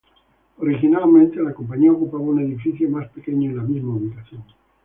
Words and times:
Originalmente, 0.57 1.39
la 1.43 1.53
compañía 1.53 1.91
ocupaba 1.91 2.23
un 2.23 2.39
edificio 2.39 2.89
más 2.89 3.07
pequeño, 3.09 3.51
en 3.51 3.57
la 3.57 3.61
misma 3.61 3.93
ubicación. 3.93 4.43